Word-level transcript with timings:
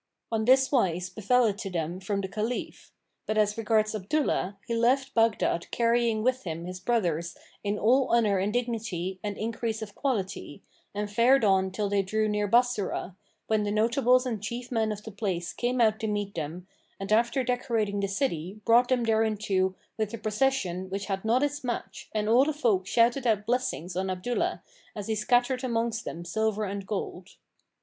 '"[FN#548] 0.31 0.39
On 0.39 0.45
this 0.45 0.71
wise 0.71 1.09
befel 1.11 1.45
it 1.45 1.59
to 1.59 1.69
them 1.69 1.99
from 1.99 2.21
the 2.21 2.27
Caliph; 2.27 2.91
but 3.27 3.37
as 3.37 3.55
regards 3.55 3.93
Abdullah, 3.93 4.57
he 4.65 4.73
left 4.73 5.13
Baghdad 5.13 5.69
carrying 5.69 6.23
with 6.23 6.43
him 6.43 6.65
his 6.65 6.79
brothers 6.79 7.37
in 7.63 7.77
all 7.77 8.09
honour 8.09 8.39
and 8.39 8.51
dignity 8.51 9.19
and 9.23 9.37
increase 9.37 9.83
of 9.83 9.93
quality, 9.93 10.63
and 10.95 11.11
fared 11.11 11.43
on 11.45 11.69
till 11.69 11.87
they 11.87 12.01
drew 12.01 12.27
near 12.27 12.47
Bassorah, 12.47 13.15
when 13.45 13.61
the 13.61 13.69
notables 13.69 14.25
and 14.25 14.41
chief 14.41 14.71
men 14.71 14.91
of 14.91 15.03
the 15.03 15.11
place 15.11 15.53
came 15.53 15.79
out 15.79 15.99
to 15.99 16.07
meet 16.07 16.33
them 16.33 16.65
and 16.99 17.11
after 17.11 17.43
decorating 17.43 17.99
the 17.99 18.07
city 18.07 18.59
brought 18.65 18.87
them 18.87 19.03
thereinto 19.03 19.75
with 19.99 20.11
a 20.15 20.17
procession 20.17 20.89
which 20.89 21.05
had 21.05 21.23
not 21.23 21.43
its 21.43 21.63
match 21.63 22.09
and 22.11 22.27
all 22.27 22.43
the 22.45 22.53
folk 22.53 22.87
shouted 22.87 23.27
out 23.27 23.45
blessings 23.45 23.95
on 23.95 24.09
Abdullah 24.09 24.63
as 24.95 25.05
he 25.07 25.13
scattered 25.13 25.63
amongst 25.63 26.05
them 26.05 26.25
silver 26.25 26.63
and 26.63 26.87
gold. 26.87 27.35